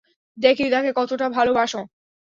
[0.37, 1.81] দেখি তাকে কতটা ভালবাসো।